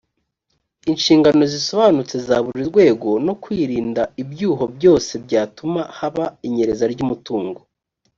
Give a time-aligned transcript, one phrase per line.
[0.91, 7.59] inshingano zisobanutse za buri rwego no kwirinda ibyuho byose byatuma haba inyereza ry umutungo